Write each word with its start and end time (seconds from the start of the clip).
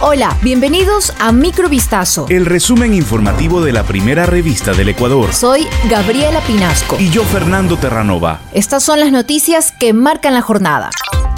Hola, 0.00 0.38
bienvenidos 0.42 1.12
a 1.18 1.32
Microvistazo. 1.32 2.26
El 2.28 2.46
resumen 2.46 2.94
informativo 2.94 3.60
de 3.62 3.72
la 3.72 3.82
primera 3.82 4.26
revista 4.26 4.72
del 4.72 4.90
Ecuador. 4.90 5.34
Soy 5.34 5.66
Gabriela 5.90 6.40
Pinasco. 6.42 6.96
Y 7.00 7.10
yo, 7.10 7.24
Fernando 7.24 7.76
Terranova. 7.76 8.38
Estas 8.52 8.84
son 8.84 9.00
las 9.00 9.10
noticias 9.10 9.72
que 9.72 9.92
marcan 9.92 10.34
la 10.34 10.40
jornada. 10.40 10.90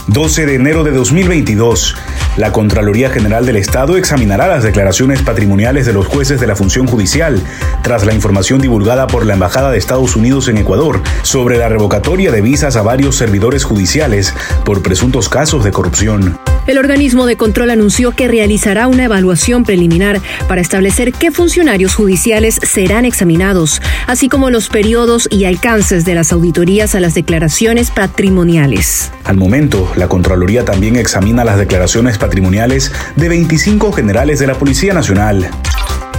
12 0.09 0.45
de 0.45 0.55
enero 0.57 0.85
de 0.85 0.91
2022. 0.91 1.97
La 2.37 2.53
Contraloría 2.53 3.09
General 3.09 3.47
del 3.47 3.57
Estado 3.57 3.97
examinará 3.97 4.47
las 4.47 4.63
declaraciones 4.63 5.23
patrimoniales 5.23 5.87
de 5.87 5.95
los 5.95 6.07
jueces 6.07 6.39
de 6.39 6.47
la 6.47 6.55
función 6.55 6.87
judicial, 6.87 7.43
tras 7.83 8.05
la 8.05 8.13
información 8.13 8.61
divulgada 8.61 9.07
por 9.07 9.25
la 9.25 9.33
Embajada 9.33 9.71
de 9.71 9.79
Estados 9.79 10.17
Unidos 10.17 10.49
en 10.49 10.59
Ecuador 10.59 11.03
sobre 11.23 11.57
la 11.57 11.71
revocatoria 11.71 12.31
de 12.31 12.43
visas 12.43 12.77
a 12.77 12.83
varios 12.83 13.17
servidores 13.17 13.65
judiciales 13.65 14.35
por 14.67 14.83
presuntos 14.83 15.31
casos 15.31 15.65
de 15.65 15.73
corrupción. 15.73 16.39
El 16.67 16.79
organismo 16.79 17.27
de 17.27 17.37
control 17.37 17.71
anunció 17.71 18.13
que 18.13 18.29
realizará 18.29 18.87
una 18.87 19.05
evaluación 19.05 19.65
preliminar 19.65 20.21
para 20.49 20.61
establecer 20.61 21.13
qué 21.13 21.31
funcionarios 21.31 21.95
judiciales 21.95 22.61
serán 22.63 23.05
examinados, 23.05 23.81
así 24.07 24.29
como 24.29 24.51
los 24.51 24.69
periodos 24.69 25.29
y 25.31 25.45
alcances 25.45 26.05
de 26.05 26.15
las 26.15 26.33
auditorías 26.33 26.95
a 26.95 27.01
las 27.01 27.15
declaraciones 27.15 27.91
patrimoniales. 27.91 29.11
Al 29.25 29.37
momento, 29.37 29.91
la 29.97 30.09
Contraloría 30.09 30.65
también 30.65 30.97
examina 30.97 31.45
las 31.45 31.59
declaraciones 31.59 32.19
patrimoniales 32.19 32.93
de 33.17 33.29
25 33.29 33.93
generales 33.93 34.39
de 34.39 34.47
la 34.47 34.55
Policía 34.55 34.95
Nacional. 34.95 35.51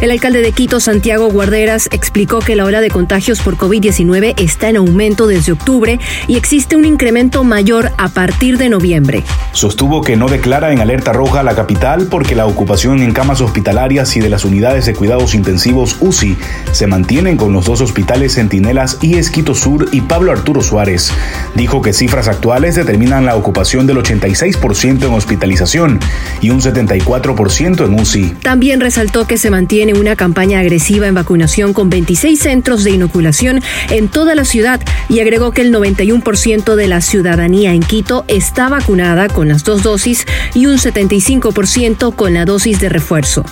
El 0.02 0.10
alcalde 0.10 0.42
de 0.42 0.52
Quito, 0.52 0.80
Santiago 0.80 1.30
Guarderas, 1.30 1.88
explicó 1.92 2.40
que 2.40 2.56
la 2.56 2.66
ola 2.66 2.82
de 2.82 2.90
contagios 2.90 3.40
por 3.40 3.56
COVID-19 3.56 4.34
está 4.42 4.68
en 4.68 4.78
aumento 4.78 5.28
desde 5.28 5.52
octubre 5.52 6.00
y 6.28 6.38
existe 6.38 6.76
un 6.76 6.86
incremento 6.86 7.44
mayor 7.44 7.92
a 8.00 8.10
partir 8.10 8.58
de 8.58 8.70
noviembre. 8.70 9.24
Sostuvo 9.52 10.02
que 10.02 10.18
no 10.18 10.28
declara 10.28 10.74
en 10.74 10.80
alerta 10.80 11.14
roja 11.14 11.44
la 11.44 11.54
capital 11.54 12.08
porque 12.10 12.34
la 12.34 12.48
ocupación 12.48 13.04
en 13.04 13.14
camas 13.14 13.42
hospitalarias 13.42 14.18
y 14.18 14.22
de 14.22 14.30
las 14.30 14.44
unidades 14.44 14.88
de 14.88 14.96
cuidados 14.96 15.36
intensivos 15.36 15.98
UCI 16.00 16.36
se 16.72 16.88
mantienen 16.88 17.38
con 17.38 17.54
los 17.54 17.66
dos 17.66 17.80
hospitales 17.82 18.34
Centinelas 18.34 18.98
y 19.02 19.18
Esquito 19.18 19.54
Sur 19.54 19.88
y 19.92 20.02
Pablo 20.02 20.32
Arturo 20.32 20.64
Suárez. 20.64 21.14
Dijo 21.54 21.84
que 21.84 21.94
cifras 21.94 22.28
actuales 22.28 22.74
determinan 22.74 23.28
la 23.28 23.36
ocupación 23.36 23.86
del 23.86 23.98
86% 23.98 25.06
en 25.06 25.14
hospitalización 25.14 26.00
y 26.42 26.50
un 26.50 26.60
74% 26.60 27.86
en 27.86 28.00
UCI. 28.00 28.30
También 28.42 28.80
resaltó 28.80 29.28
que 29.28 29.38
se 29.38 29.52
mantiene 29.52 29.91
una 29.94 30.16
campaña 30.16 30.60
agresiva 30.60 31.08
en 31.08 31.16
vacunación 31.16 31.74
con 31.74 31.90
26 31.90 32.40
centros 32.40 32.84
de 32.84 32.92
inoculación 32.92 33.62
en 33.90 34.08
toda 34.08 34.36
la 34.36 34.46
ciudad 34.46 34.82
y 35.10 35.20
agregó 35.20 35.52
que 35.52 35.62
el 35.62 35.74
91% 35.74 36.76
de 36.76 36.88
la 36.88 37.02
ciudadanía 37.02 37.74
en 37.74 37.82
Quito 37.82 38.26
está 38.28 38.70
vacunada 38.70 39.28
con 39.28 39.48
las 39.48 39.64
dos 39.64 39.84
dosis 39.84 40.26
y 40.54 40.66
un 40.66 40.78
75% 40.78 42.16
con 42.16 42.34
la 42.34 42.46
dosis 42.46 42.80
de 42.80 42.90
refuerzo. 42.90 43.46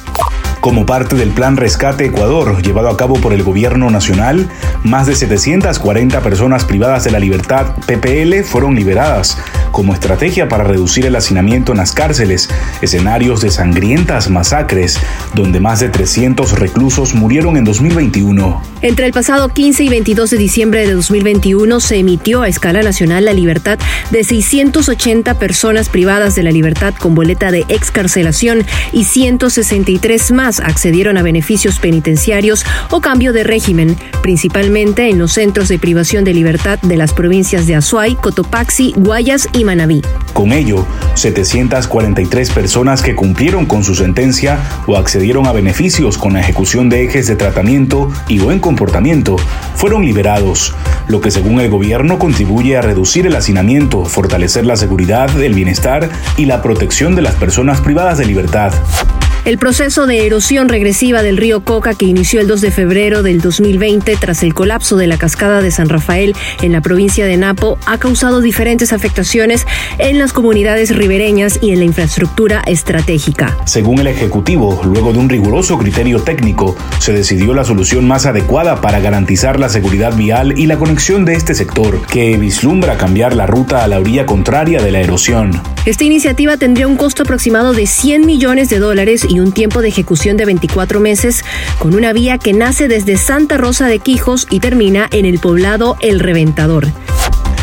Como 0.62 0.86
parte 0.86 1.16
del 1.16 1.30
Plan 1.30 1.56
Rescate 1.56 2.06
Ecuador, 2.06 2.62
llevado 2.62 2.90
a 2.90 2.98
cabo 2.98 3.16
por 3.16 3.32
el 3.32 3.44
Gobierno 3.44 3.90
Nacional, 3.90 4.50
más 4.84 5.08
de 5.08 5.16
740 5.16 6.20
personas 6.20 6.66
privadas 6.66 7.06
de 7.06 7.12
la 7.12 7.20
libertad 7.20 7.76
PPL 7.88 8.44
fueron 8.44 8.76
liberadas 8.76 9.38
como 9.72 9.94
estrategia 9.94 10.50
para 10.50 10.64
reducir 10.64 11.06
el 11.06 11.16
hacinamiento 11.16 11.72
en 11.72 11.80
las 11.80 11.92
cárceles, 11.92 12.50
escenarios 12.82 13.42
de 13.42 13.52
sangrientas 13.52 14.30
masacres, 14.30 15.00
donde 15.34 15.60
más 15.60 15.80
de 15.80 15.90
300 15.90 16.60
reclusos 16.60 17.16
murieron 17.16 17.58
en 17.58 17.64
2021. 17.64 18.62
Entre 18.82 19.06
el 19.06 19.12
pasado 19.12 19.50
15 19.50 19.84
y 19.84 19.90
22 19.90 20.30
de 20.30 20.38
diciembre 20.38 20.88
de 20.88 20.94
2021 20.94 21.80
se 21.80 21.98
emitió 21.98 22.44
a 22.44 22.48
escala 22.48 22.82
nacional 22.82 23.26
la 23.26 23.34
libertad 23.34 23.78
de 24.10 24.24
680 24.24 25.34
personas 25.38 25.90
privadas 25.90 26.36
de 26.36 26.44
la 26.44 26.52
libertad 26.52 26.94
con 26.98 27.14
boleta 27.14 27.52
de 27.52 27.66
excarcelación 27.68 28.66
y 28.94 29.04
163 29.04 30.32
más 30.32 30.60
accedieron 30.60 31.18
a 31.18 31.24
beneficios 31.24 31.80
penitenciarios 31.80 32.66
o 32.90 33.02
cambio 33.02 33.34
de 33.34 33.44
régimen, 33.44 33.98
principalmente 34.22 35.10
en 35.10 35.20
los 35.20 35.34
centros 35.34 35.68
de 35.68 35.80
privación 35.80 36.24
de 36.24 36.34
libertad 36.34 36.80
de 36.82 36.98
las 36.98 37.14
provincias 37.14 37.68
de 37.68 37.76
Azuay, 37.76 38.16
Cotopaxi, 38.16 38.94
Guayas 38.96 39.50
y 39.54 39.59
Con 40.34 40.54
ello, 40.54 40.86
743 41.16 42.52
personas 42.52 43.02
que 43.02 43.16
cumplieron 43.16 43.66
con 43.66 43.84
su 43.84 43.96
sentencia 43.96 44.60
o 44.88 44.96
accedieron 44.96 45.48
a 45.48 45.52
beneficios 45.52 46.18
con 46.18 46.34
la 46.34 46.40
ejecución 46.40 46.90
de 46.90 47.04
ejes 47.04 47.28
de 47.28 47.36
tratamiento 47.36 48.10
y 48.28 48.40
buen 48.40 48.60
comportamiento 48.60 49.36
fueron 49.76 50.06
liberados, 50.06 50.76
lo 51.08 51.20
que 51.22 51.32
según 51.32 51.60
el 51.60 51.70
gobierno 51.70 52.20
contribuye 52.20 52.78
a 52.78 52.82
reducir 52.82 53.26
el 53.28 53.36
hacinamiento, 53.36 54.06
fortalecer 54.06 54.66
la 54.66 54.78
seguridad, 54.78 55.30
el 55.42 55.54
bienestar 55.54 56.10
y 56.38 56.46
la 56.46 56.62
protección 56.62 57.16
de 57.16 57.22
las 57.22 57.36
personas 57.36 57.82
privadas 57.82 58.18
de 58.18 58.26
libertad. 58.26 58.74
El 59.46 59.58
proceso 59.58 60.06
de 60.06 60.26
erosión 60.26 60.68
regresiva 60.68 61.24
del 61.24 61.38
río 61.38 61.64
Coca 61.64 61.94
que 61.94 62.06
inició 62.06 62.42
el 62.42 62.48
2 62.48 62.62
de 62.62 62.72
febrero 62.72 63.24
del 63.24 63.40
2020 63.40 64.18
tras 64.18 64.44
el 64.44 64.54
colapso 64.54 64.98
de 64.98 65.08
la 65.08 65.18
cascada 65.18 65.62
de 65.62 65.72
San 65.72 65.88
Rafael 65.88 66.36
en 66.62 66.74
la 66.74 66.82
provincia 66.82 67.26
de 67.26 67.38
Napo 67.38 67.80
ha 67.86 67.98
causado 67.98 68.42
diferentes 68.42 68.92
afectaciones 68.92 69.66
en 69.98 70.20
las 70.20 70.34
comunidades 70.34 70.96
ribereñas 70.96 71.58
y 71.62 71.72
en 71.72 71.80
la 71.80 71.86
infraestructura 71.86 72.62
estratégica. 72.68 73.58
Según 73.66 74.00
el 74.00 74.08
Ejecutivo, 74.08 74.82
luego 74.84 75.14
de 75.14 75.20
un 75.20 75.30
riguroso 75.30 75.78
criterio 75.78 76.22
técnico, 76.22 76.76
se 77.00 77.14
decidió 77.14 77.54
la 77.54 77.64
solución 77.64 78.08
más 78.08 78.26
adecuada 78.26 78.82
para 78.82 79.00
garantizar 79.00 79.60
la 79.60 79.70
seguridad 79.70 80.16
vial 80.16 80.60
y 80.60 80.68
la 80.68 80.78
conexión 80.78 81.24
de 81.24 81.36
este 81.36 81.56
sector, 81.56 82.06
que 82.08 82.38
vislumbra 82.38 82.98
cambiar 82.98 83.34
la 83.36 83.48
ruta 83.48 83.84
a 83.84 83.88
la 83.88 84.00
orilla 84.00 84.26
contraria 84.26 84.82
de 84.82 84.92
la 84.92 85.00
erosión. 85.00 85.52
Esta 85.86 86.04
iniciativa 86.04 86.58
tendría 86.58 86.88
un 86.88 86.98
costo 86.98 87.24
aproximado 87.24 87.74
de 87.74 87.88
100 87.88 88.26
millones 88.26 88.70
de 88.70 88.80
dólares 88.80 89.26
y 89.30 89.40
un 89.40 89.54
tiempo 89.54 89.82
de 89.82 89.88
ejecución 89.88 90.36
de 90.36 90.46
24 90.46 91.00
meses, 91.00 91.46
con 91.78 91.96
una 91.96 92.12
vía 92.12 92.38
que 92.38 92.52
nace 92.52 92.90
desde 92.90 93.16
Santa 93.16 93.58
Rosa 93.58 93.88
de 93.88 94.00
Quijos 94.00 94.48
y 94.50 94.60
termina 94.60 95.08
en 95.12 95.26
el 95.26 95.40
poblado 95.40 95.96
El 96.02 96.20
Reventador. 96.20 96.88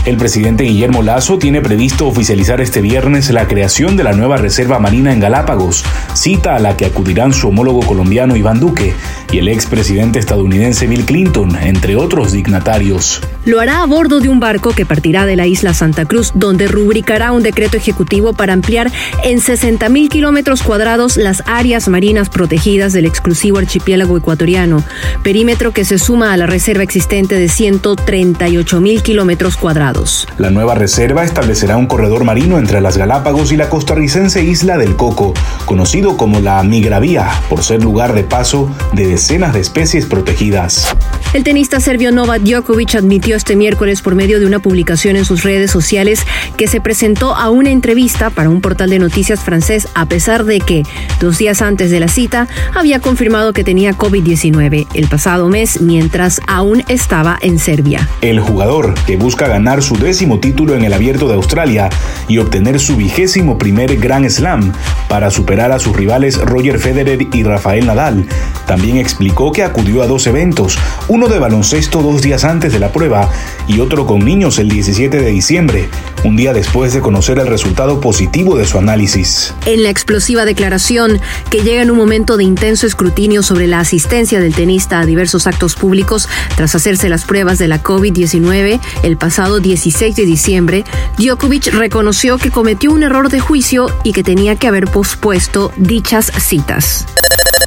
El 0.06 0.16
presidente 0.18 0.62
Guillermo 0.62 1.02
Lazo 1.02 1.36
tiene 1.36 1.60
previsto 1.60 2.06
oficializar 2.06 2.60
este 2.60 2.80
viernes 2.80 3.28
la 3.30 3.48
creación 3.48 3.96
de 3.96 4.04
la 4.04 4.12
nueva 4.12 4.36
reserva 4.36 4.78
marina 4.78 5.12
en 5.12 5.18
Galápagos, 5.18 5.84
cita 6.14 6.54
a 6.54 6.60
la 6.60 6.76
que 6.76 6.86
acudirán 6.86 7.32
su 7.32 7.48
homólogo 7.48 7.80
colombiano 7.80 8.36
Iván 8.36 8.60
Duque 8.60 8.94
y 9.32 9.38
el 9.38 9.48
expresidente 9.48 10.20
estadounidense 10.20 10.86
Bill 10.86 11.04
Clinton, 11.04 11.56
entre 11.60 11.96
otros 11.96 12.30
dignatarios. 12.30 13.20
Lo 13.46 13.60
hará 13.60 13.84
a 13.84 13.86
bordo 13.86 14.18
de 14.18 14.28
un 14.28 14.40
barco 14.40 14.72
que 14.72 14.84
partirá 14.84 15.24
de 15.24 15.36
la 15.36 15.46
isla 15.46 15.72
Santa 15.72 16.04
Cruz, 16.04 16.32
donde 16.34 16.66
rubricará 16.66 17.30
un 17.30 17.44
decreto 17.44 17.76
ejecutivo 17.76 18.32
para 18.32 18.52
ampliar 18.52 18.90
en 19.22 19.40
60 19.40 19.88
mil 19.88 20.08
kilómetros 20.08 20.64
cuadrados 20.64 21.16
las 21.16 21.44
áreas 21.46 21.86
marinas 21.86 22.28
protegidas 22.28 22.92
del 22.92 23.04
exclusivo 23.04 23.58
archipiélago 23.58 24.16
ecuatoriano, 24.16 24.82
perímetro 25.22 25.70
que 25.70 25.84
se 25.84 26.00
suma 26.00 26.32
a 26.32 26.36
la 26.36 26.46
reserva 26.46 26.82
existente 26.82 27.36
de 27.36 27.48
138 27.48 28.80
mil 28.80 29.00
kilómetros 29.04 29.56
cuadrados. 29.56 30.26
La 30.38 30.50
nueva 30.50 30.74
reserva 30.74 31.22
establecerá 31.22 31.76
un 31.76 31.86
corredor 31.86 32.24
marino 32.24 32.58
entre 32.58 32.80
las 32.80 32.96
Galápagos 32.96 33.52
y 33.52 33.56
la 33.56 33.68
costarricense 33.68 34.42
isla 34.42 34.76
del 34.76 34.96
Coco, 34.96 35.34
conocido 35.66 36.16
como 36.16 36.40
la 36.40 36.60
Migravía, 36.64 37.28
por 37.48 37.62
ser 37.62 37.80
lugar 37.84 38.12
de 38.12 38.24
paso 38.24 38.68
de 38.92 39.06
decenas 39.06 39.54
de 39.54 39.60
especies 39.60 40.04
protegidas. 40.04 40.96
El 41.36 41.44
tenista 41.44 41.80
serbio 41.80 42.12
Novak 42.12 42.40
Djokovic 42.40 42.94
admitió 42.94 43.36
este 43.36 43.56
miércoles 43.56 44.00
por 44.00 44.14
medio 44.14 44.40
de 44.40 44.46
una 44.46 44.58
publicación 44.58 45.16
en 45.16 45.26
sus 45.26 45.42
redes 45.42 45.70
sociales 45.70 46.22
que 46.56 46.66
se 46.66 46.80
presentó 46.80 47.34
a 47.34 47.50
una 47.50 47.68
entrevista 47.68 48.30
para 48.30 48.48
un 48.48 48.62
portal 48.62 48.88
de 48.88 48.98
noticias 48.98 49.40
francés 49.40 49.86
a 49.94 50.06
pesar 50.06 50.46
de 50.46 50.60
que, 50.60 50.82
dos 51.20 51.36
días 51.36 51.60
antes 51.60 51.90
de 51.90 52.00
la 52.00 52.08
cita, 52.08 52.48
había 52.74 53.00
confirmado 53.00 53.52
que 53.52 53.64
tenía 53.64 53.92
COVID-19 53.92 54.86
el 54.94 55.08
pasado 55.08 55.50
mes 55.50 55.82
mientras 55.82 56.40
aún 56.46 56.82
estaba 56.88 57.36
en 57.42 57.58
Serbia. 57.58 58.08
El 58.22 58.40
jugador, 58.40 58.94
que 59.06 59.18
busca 59.18 59.46
ganar 59.46 59.82
su 59.82 59.98
décimo 59.98 60.40
título 60.40 60.74
en 60.74 60.84
el 60.84 60.94
Abierto 60.94 61.28
de 61.28 61.34
Australia 61.34 61.90
y 62.28 62.38
obtener 62.38 62.80
su 62.80 62.96
vigésimo 62.96 63.58
primer 63.58 63.98
Grand 63.98 64.26
Slam 64.30 64.72
para 65.06 65.30
superar 65.30 65.70
a 65.70 65.80
sus 65.80 65.94
rivales 65.94 66.38
Roger 66.38 66.78
Federer 66.78 67.28
y 67.30 67.42
Rafael 67.42 67.84
Nadal, 67.84 68.26
también 68.66 68.96
explicó 68.96 69.52
que 69.52 69.64
acudió 69.64 70.02
a 70.02 70.06
dos 70.06 70.26
eventos, 70.26 70.78
de 71.28 71.38
baloncesto 71.38 72.02
dos 72.02 72.22
días 72.22 72.44
antes 72.44 72.72
de 72.72 72.78
la 72.78 72.92
prueba 72.92 73.30
y 73.66 73.80
otro 73.80 74.06
con 74.06 74.24
niños 74.24 74.58
el 74.58 74.68
17 74.68 75.18
de 75.18 75.30
diciembre, 75.30 75.88
un 76.24 76.36
día 76.36 76.52
después 76.52 76.92
de 76.92 77.00
conocer 77.00 77.38
el 77.38 77.46
resultado 77.46 78.00
positivo 78.00 78.56
de 78.56 78.64
su 78.64 78.78
análisis. 78.78 79.54
En 79.64 79.82
la 79.82 79.90
explosiva 79.90 80.44
declaración, 80.44 81.20
que 81.50 81.62
llega 81.62 81.82
en 81.82 81.90
un 81.90 81.96
momento 81.96 82.36
de 82.36 82.44
intenso 82.44 82.86
escrutinio 82.86 83.42
sobre 83.42 83.66
la 83.66 83.80
asistencia 83.80 84.40
del 84.40 84.54
tenista 84.54 85.00
a 85.00 85.06
diversos 85.06 85.46
actos 85.46 85.74
públicos 85.74 86.28
tras 86.54 86.74
hacerse 86.74 87.08
las 87.08 87.24
pruebas 87.24 87.58
de 87.58 87.68
la 87.68 87.82
COVID-19 87.82 88.80
el 89.02 89.16
pasado 89.16 89.60
16 89.60 90.14
de 90.14 90.24
diciembre, 90.24 90.84
Djokovic 91.18 91.72
reconoció 91.72 92.38
que 92.38 92.50
cometió 92.50 92.92
un 92.92 93.02
error 93.02 93.28
de 93.28 93.40
juicio 93.40 93.88
y 94.04 94.12
que 94.12 94.22
tenía 94.22 94.56
que 94.56 94.68
haber 94.68 94.86
pospuesto 94.86 95.72
dichas 95.76 96.30
citas. 96.38 97.06